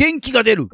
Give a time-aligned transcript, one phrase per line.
[0.00, 0.66] 元気が出る。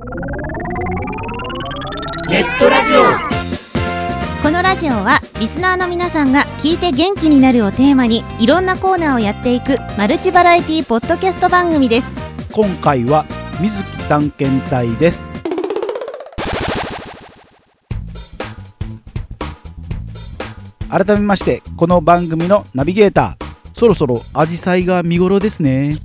[2.28, 4.40] ネットラジオ。
[4.40, 12.08] このラジオはリスナーの皆さんが聞いて元気になるをテーマにいろんなコーナーをやっていくマルチバラエティポッドキャスト番組です。
[12.52, 13.24] 今回は
[13.60, 15.32] 水木探検隊です。
[20.88, 23.46] 改めましてこの番組のナビゲーター。
[23.76, 25.96] そろそろアジサイが見頃ですね。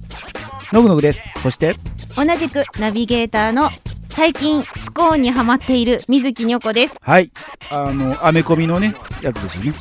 [0.73, 1.23] のぐのぐです。
[1.43, 1.75] そして
[2.15, 3.69] 同じくナビゲーターの
[4.09, 6.95] 最近スコーンにハマっている水木にょこです。
[7.01, 7.31] はい。
[7.69, 9.73] あのアメコミのねやつですよね。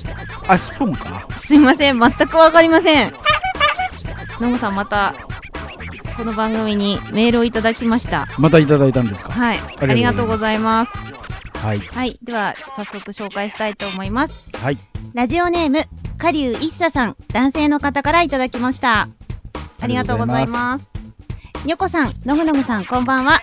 [0.47, 1.27] あスプーンか？
[1.45, 1.99] すいません。
[1.99, 3.13] 全くわかりません。
[4.41, 5.15] のぐさんまた
[6.17, 8.29] この番組にメールをいただきました。
[8.39, 9.33] またいただいたんですか？
[9.33, 9.59] はい。
[9.81, 10.93] ありがとうございます。
[11.59, 11.79] はい。
[11.81, 12.19] はい。
[12.23, 14.57] では早速紹介したいと思います。
[14.57, 14.79] はい。
[15.13, 15.83] ラジオネーム
[16.19, 17.17] カリュウ一茶さん。
[17.33, 19.09] 男性の方からいただきました。
[19.81, 20.89] ありがとうございます
[21.65, 23.39] にょこさんのぐのぐさんこんばんは。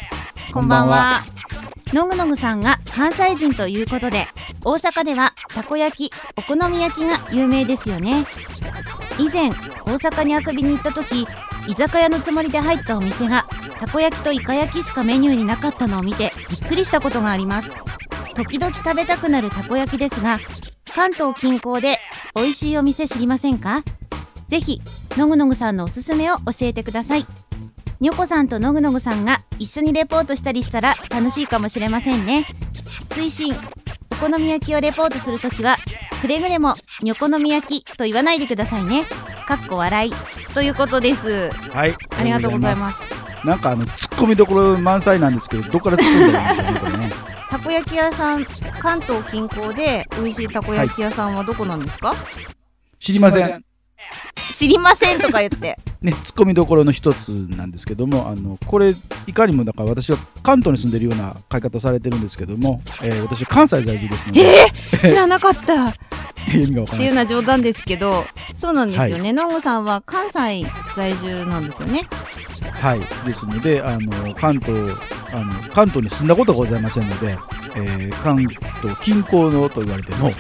[0.52, 1.22] こんばんは。
[1.94, 4.26] のぐのぐさんが関西人ということで
[4.66, 8.26] 大阪ではたこ焼きお好み焼きが有名ですよね。
[9.20, 9.54] 以前大
[10.00, 11.28] 阪に遊びに行った時
[11.68, 13.48] 居酒屋のつもりで入ったお店が
[13.80, 17.70] たこ焼きとイカ焼きしかメニューになかったのを見てびっくりしたことがあります。
[18.34, 20.40] 時々食べたくなるたこ焼きですが
[20.94, 22.00] 関東近郊で
[22.36, 23.84] 美味しいお店知りませんか？
[24.48, 24.82] ぜひ
[25.18, 27.26] のぐのぐさんのおすすめを教えてください
[28.00, 32.46] にょこさんとのぐのぐさんが一緒にレポートしたりしたら楽しいかもしれませんね。
[33.10, 33.56] 追伸
[34.12, 35.78] お好み焼きをレポートするときは
[36.22, 39.06] くれぐれもにょこのみ焼きと言わないでくださいね。
[39.48, 40.12] かっこ笑い
[40.54, 41.50] ということです。
[41.50, 41.96] はい。
[42.18, 42.98] ありがとうございます。
[43.08, 47.12] すなんかあのツッコミどころ満載なんですけどどこから突っ込んだらいいんでしょうね。
[47.50, 48.46] たこ焼き屋さん
[48.80, 52.14] 関東近郊で美味しいたこ焼き屋さんはどこなんですか、
[53.00, 53.67] 知りません
[54.54, 55.78] 知りませんとか言って。
[56.02, 58.94] ね、ツッコミどころの一つなんですけどもあのこれ
[59.26, 65.88] いかにもだから私は関東に住んでるような書き方をされてるんですけども、えー私は関西在住ですので、えー、知らなかった。
[65.88, 65.94] っ
[66.54, 67.08] 意味がわからない。
[67.08, 68.26] ですていうのは冗談ですけど
[68.60, 72.08] そうなんですよね、のんごさんは関西在住なんですよね。
[72.72, 73.00] はい。
[73.26, 74.96] ですのであの関東
[75.34, 77.38] あの関東に住んだことがございませんので、
[77.76, 80.32] えー関東近郊のと言われても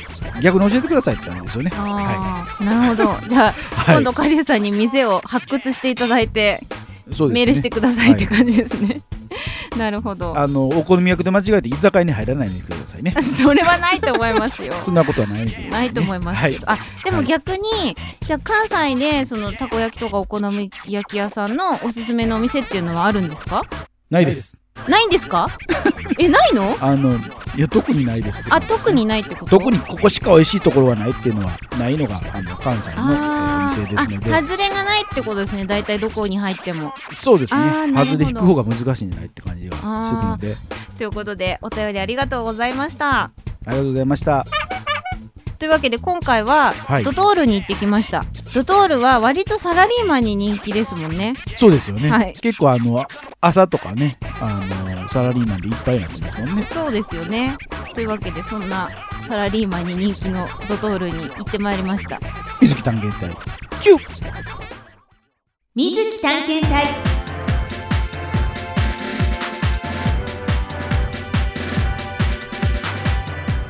[0.41, 1.71] 逆に教えてくださいって感じですよね。
[1.75, 3.17] ああ、なるほど。
[3.27, 3.95] じゃあ、はい。
[3.95, 7.27] 今度カリュウさんに店を発掘していただいて、ね。
[7.29, 8.99] メールしてくださいっては感じですね、
[9.79, 10.37] なるほど。
[10.37, 13.15] あのお好み焼きで間違えて居酒屋に入らないでくださいね。
[13.37, 14.73] それはないと思いますよ。
[14.83, 16.41] そんなことはないですよ、ね、ないと思います。
[16.41, 16.59] はい。
[16.65, 17.95] あでも逆に、
[18.25, 23.61] じゃあ関西でそのたこ焼きとかお好み焼き屋さんのおすすめのお店っていうのはあるんですか？
[24.09, 24.57] ないです。
[24.89, 25.47] ないんですか？
[26.19, 26.75] えないの？
[26.81, 27.17] あの
[27.57, 29.57] いや特にないですあ特にないってこと？
[29.57, 34.35] 特にここしか美味しいところはないっていうのはないのがあの関西の、えーおあ店ですのーで。
[34.35, 35.65] あ外れがないってことですね。
[35.65, 36.93] 大体どこに入っても。
[37.11, 37.91] そうですね。
[37.93, 40.55] 外れ引く方が難しいんじゃないって感じがするので。
[40.97, 43.23] ということでお便りありがとうございました。
[43.23, 43.31] あ
[43.65, 44.45] りがとうございました。
[45.59, 47.03] というわけで今回ははい。
[47.03, 51.33] ドトールに行ってきました、ドトールは割とサラリーマンに人気ですもんね。
[51.57, 52.33] そうですよね、はい。
[52.33, 53.03] 結構あの
[53.41, 56.63] 朝とかねあのサラリーマンでいっぱいになってますもんね。
[56.73, 57.57] そうですよね。
[57.93, 58.89] というわけでそんな
[59.27, 62.19] サラリーマンに人気のドトールに行ってまいりました。
[62.61, 63.35] 水木探検隊。
[63.81, 63.99] キュッ
[65.75, 66.85] 水木探検隊。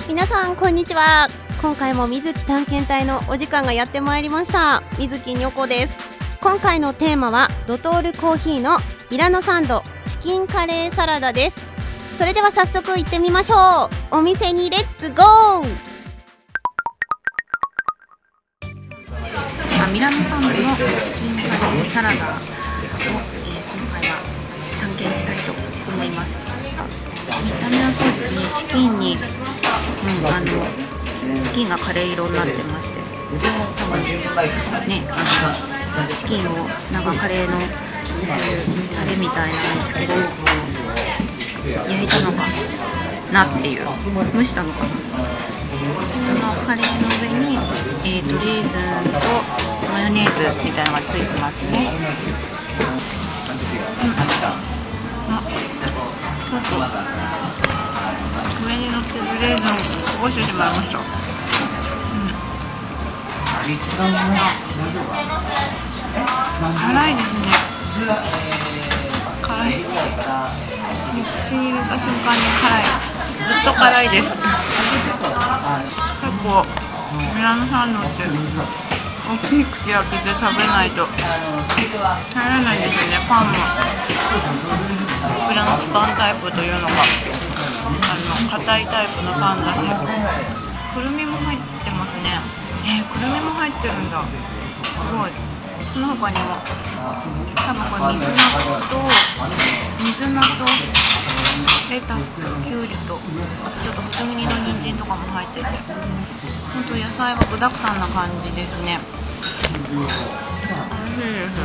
[0.07, 1.27] 皆さんこんにちは。
[1.61, 4.81] 今回も水木探検隊のお時間がやってまいりました。
[4.97, 6.17] 水木にょこです。
[6.41, 8.77] 今回のテーマはドトールコーヒーの
[9.11, 9.83] ミラノサンド
[10.21, 11.55] チキンカレーサラダです。
[12.17, 14.17] それでは早速行ってみましょう。
[14.17, 15.67] お店にレッツゴー。
[19.83, 22.97] あミラノサンドのチキンカレーサラダを、えー
[23.77, 24.17] 今回は
[24.81, 25.53] 探検したいと
[25.91, 26.35] 思います。
[27.45, 29.21] 見た目はそうですねチキンに、うん、
[30.27, 30.47] あの
[31.43, 32.99] チキンがカレー色になってまして。
[32.99, 34.01] 多分
[34.87, 35.13] ねあ
[35.71, 40.13] のチキンをなんかカレーのタレみたいなんですけど
[41.73, 42.43] 焼いたのか
[43.31, 43.83] なっていう
[44.33, 44.95] 蒸したのかなこ
[46.33, 47.57] のカレーの上に、
[48.03, 48.81] えー、とレーズン
[49.13, 49.19] と
[49.91, 52.07] マヨネーズみたいなのがついてますね、うん、
[55.33, 55.41] あ
[56.47, 57.17] ちょっと。
[58.65, 59.77] 上に乗ってるレーズンを
[60.17, 61.01] こぼしてしまいました、う。
[61.01, 61.05] ん、
[66.17, 67.47] 辛いですね。
[69.41, 69.85] 辛い。
[71.47, 72.83] 口に入れた瞬間に辛い。
[73.45, 74.33] ずっと辛いです。
[74.33, 74.43] 結
[76.43, 76.65] 構
[77.35, 78.23] ミラノサンドって
[79.27, 81.13] 大きい口開けて食べないと入
[82.35, 83.53] らないんですよねパンも。
[85.47, 86.91] フランスパンタイプというのがあ
[88.43, 89.79] の硬いタイプのパンだし。
[90.93, 92.39] くるみも入ってますね。
[92.85, 94.23] えー、くるみも入ってるんだ。
[94.83, 95.56] すごい。
[95.97, 96.43] その他にも
[97.55, 98.37] 多分これ水菜
[98.85, 99.01] と
[100.05, 100.69] 水菜と
[101.89, 103.17] レタスときゅうりと
[103.65, 105.73] あとちょっと細切りの人参とかも入ってて本
[106.87, 108.99] 当野菜が具だくさんな感じですね。
[109.89, 111.57] 美味しいです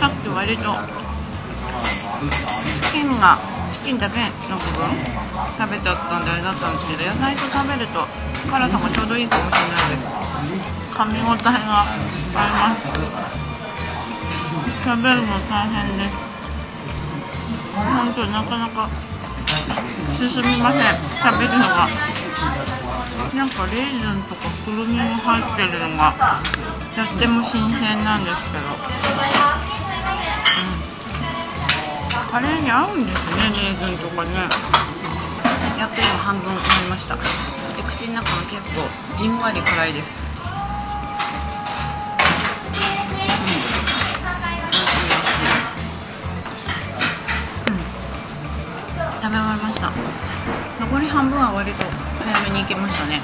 [0.00, 0.74] さっき割と
[2.82, 3.38] チキンが
[3.70, 4.18] チキンだけ
[4.50, 4.88] の部分
[5.58, 8.04] 食べちゃったんであれだったんですけど野菜と食べると
[8.50, 10.73] 辛さもちょうどいいかもしれないです。
[10.94, 11.50] 噛み応えが
[11.90, 12.00] あり
[12.34, 12.40] ま
[12.78, 12.86] す。
[14.84, 16.14] 食べるの大変です。
[17.74, 18.88] 本当なかなか
[20.16, 20.82] 進みません。
[20.88, 20.94] 食
[21.40, 21.88] べるのが。
[23.34, 26.14] なんかレーズンとかくるみも入ってるのが
[26.94, 28.68] とっても新鮮なんですけど、う
[32.28, 34.48] ん、カレーに合うんですねレーズンとかね。
[35.76, 37.16] やっと今半分終わりました。
[37.16, 37.22] で
[37.84, 40.22] 口の中も結構じんわり辛いです。
[51.44, 51.84] は割と
[52.24, 53.20] 早めに行けましたね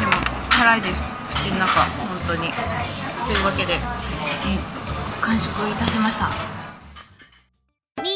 [0.00, 0.12] でも
[0.50, 2.52] 辛いです口の中本当に
[3.26, 3.78] というわけで、え
[5.20, 6.28] 完食いたしました
[8.02, 8.14] みつ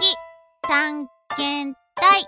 [0.00, 0.14] き
[0.62, 2.24] 探検隊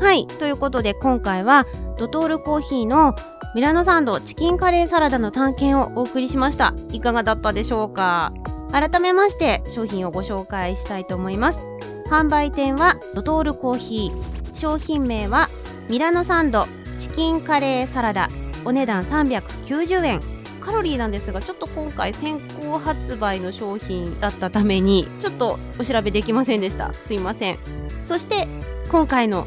[0.00, 0.26] はい。
[0.26, 1.66] ということで、今回は、
[1.98, 3.14] ドトールコーヒーの
[3.54, 6.74] ミラノサンドチキンカレーサラダの探検をお送りしました。
[6.90, 8.32] いかがだったでしょうか？
[8.72, 11.75] 改めまして、商品をご紹介したいと思います。
[12.08, 14.56] 販売店は、ドトールコーヒー。
[14.56, 15.48] 商品名は、
[15.90, 16.66] ミラノサンド
[17.00, 18.28] チキンカレーサラダ。
[18.64, 20.20] お値段390円。
[20.60, 26.92] カロリーなんですが、ちょっと今回先行発売の商品だったために、ちょっとお調べできませんでした。
[26.92, 27.58] すいません。
[28.06, 28.46] そして、
[28.90, 29.46] 今回の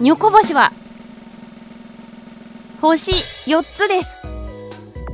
[0.00, 0.72] ニョコ星は、
[2.80, 3.12] 星
[3.50, 4.10] 4つです。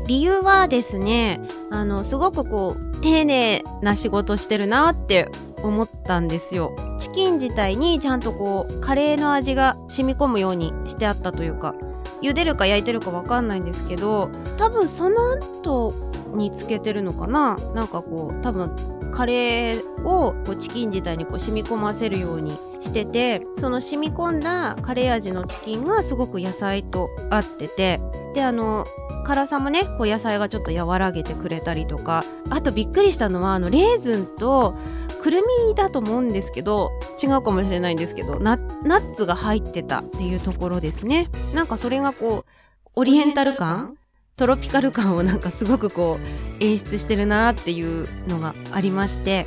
[0.07, 1.41] 理由はですね、
[1.71, 5.29] あの、すごくこう、丁寧な仕事してるなって
[5.63, 6.75] 思ったんですよ。
[6.99, 11.75] チキン自体にちゃんとこう、カレーの味が染み込むようにしてあったというか、
[12.23, 15.95] 茹でるか焼いてるかわかんないんですけど、多分その後
[16.35, 17.57] につけてるのかな？
[17.75, 18.75] なんかこう、多分
[19.13, 28.01] カレーをこうチキン自体にこう染み込ませるようにしててその染み込んだカレー味のチキンがすごく野菜と合ってて
[28.35, 28.85] であの
[29.25, 34.77] 辛さもねこう野菜がちょっと和らげてくれたりとかあとびっくりしたのはあのレーズンと
[35.23, 36.91] くるみだと思うんですけど
[37.23, 41.29] 違うかもしれないんですけどナッツが入ってたっていうところですね。
[41.55, 42.51] なんかそれがこう
[42.95, 43.97] オリエンタル感？
[44.37, 49.47] トロピカル感をなんかすごくこう演出してるなっていうのがありまして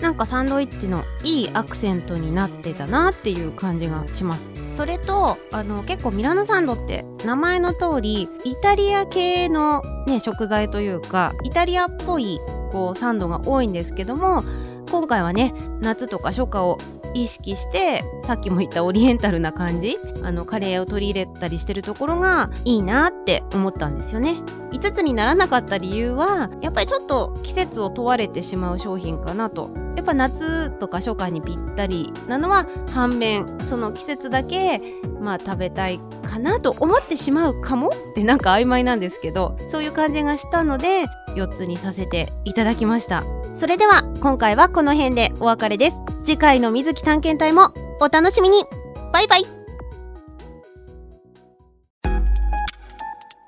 [0.00, 4.44] なんかサンドイッチのいいアクセントになってたなっていう感じがします。
[4.74, 12.38] それとあの結構ミラノサンドって名前の通りイタリア系の、ね、食材というかイタリアっぽい
[12.72, 14.42] こうサンドが多いんですけども
[14.90, 16.78] 今回はね夏とか初夏を
[17.14, 24.36] 意識してさっきも言ったオリエンタルな感じあのカレーを取り入れたりしてるところがいいなって思ったんですよね。
[24.70, 29.70] 5つにならなかった理由はやっぱりちょっと季節を問われてしまう商品かなと。
[29.96, 34.80] やっぱ夏とか初夏にぴったりなのは反面その季節だけ
[35.20, 37.88] まあ食べたいかなと思ってしまうかも？
[37.88, 43.24] ってなんか曖昧なんですけどそういう感じがしたので4つにさせていただきました。
[43.60, 45.96] それでは今回はこの辺でお別れです。
[46.24, 48.64] 次回の水木探検隊もお楽しみに。
[49.12, 49.44] バイバイ。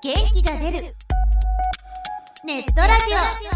[0.03, 0.95] 元気が出る。
[2.45, 3.05] ネットラジ
[3.49, 3.52] オ。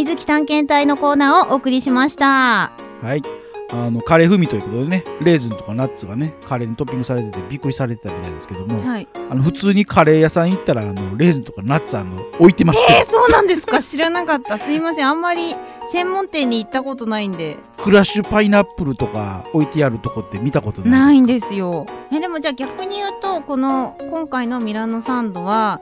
[0.00, 2.72] 水木探検隊のコーナーをお送りしました。
[3.02, 3.22] はい。
[3.70, 9.06] あの、カレー風味ということでね、レーズンとかナッツがね、カレーにトッピングされててびっくりされてたみたいですけども、はい。
[9.30, 12.80] あの、普通にカレー屋さん行ったら、あの、レーズンとかナッツあの、置いてます。
[12.86, 13.82] けど、えー、そうなんですか？
[13.82, 14.58] 知らなかった。
[14.58, 15.06] すいません。
[15.06, 15.54] あんまり
[15.92, 17.58] 専門店に行ったことないんで。
[17.76, 21.84] クラッシュパイナップルとか置いてあるとこって見たことないないんですよ。
[22.10, 25.78] えでもじゃあ逆に言うとこの今回のミラノサンドは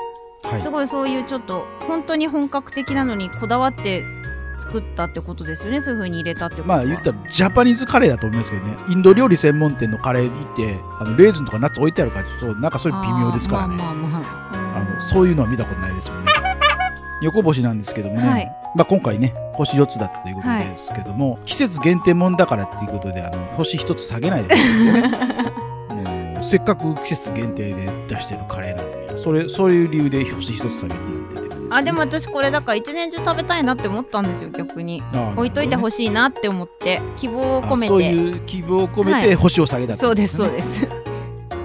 [0.51, 0.61] はい。
[0.61, 4.05] すごいそういうちょっと本当に本格的なのにこだわって
[4.59, 5.81] 作ったってことですよね。
[5.81, 8.77] そういう風に入れたってことまあ言ったらジャパニーズカレーだと思いますけどね。
[8.89, 13.77] インド料理専門店のカレー行ってあのレーズンとかナッツ置いてあるからちょっとなんかそれ微妙ですからね。
[13.77, 14.85] まあまあまああ。
[14.85, 16.33] のそういうのは見たことないですもんね。
[17.21, 18.53] 横星なんですけどもね、はい。
[18.75, 24.55] まあ、今回ね星4つだったということですけども、季節限定もんだからということであの星1つ下げないで
[26.49, 31.09] せっかく季節限定で出してるカレーなんでそれそういう理由で星1つ下げるなんてて。
[31.11, 35.03] るんですけどあでも私これだから一年中食べたいなって思ったんですよ逆に。
[35.13, 37.87] あ置いといてほししいなって思って希望を込めて。
[37.89, 39.35] そういう希望を込めてはい。
[39.35, 40.89] 星を下げたってそうですそうです。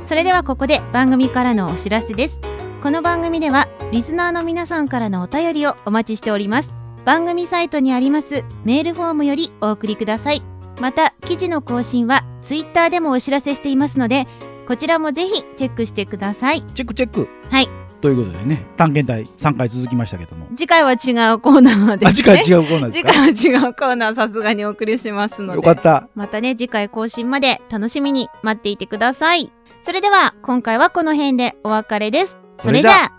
[0.07, 2.39] それではここで番組からのお知らせです。
[2.81, 6.69] この番組ではリスナーの皆さんからのお便りをお待ちしております。
[7.05, 10.43] 番組サイトにありますメールフォームよりお送りください。
[10.81, 14.27] また記事の更新はツイッターでもお知らせしていますので
[14.67, 16.61] こちらもぜひチェックしてください。
[16.73, 17.27] チェックチェック。
[17.49, 17.67] はい。
[18.01, 20.47] ということでね探検隊3回続きましたけども。
[20.55, 25.55] 次回は違うコーナーです、ね、あ次回違うコーナーです次か回は違うコーナーさすがにお送りしますので。
[25.55, 26.07] よかった。
[26.13, 29.51] またね、次回更新まで楽しみに待っていてください。
[29.83, 32.37] それでは、今回はこの辺でお別れです。
[32.59, 33.11] それじゃあ、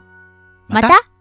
[0.68, 1.13] また